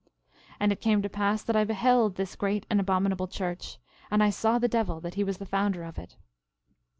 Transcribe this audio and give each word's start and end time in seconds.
13:6 0.53 0.55
And 0.61 0.71
it 0.71 0.81
came 0.81 1.01
to 1.03 1.09
pass 1.09 1.43
that 1.43 1.55
I 1.55 1.63
beheld 1.63 2.15
this 2.15 2.35
great 2.35 2.65
and 2.71 2.79
abominable 2.79 3.27
church; 3.27 3.77
and 4.09 4.23
I 4.23 4.31
saw 4.31 4.57
the 4.57 4.67
devil 4.67 4.99
that 4.99 5.13
he 5.13 5.23
was 5.23 5.37
the 5.37 5.45
founder 5.45 5.83
of 5.83 5.99
it. 5.99 6.17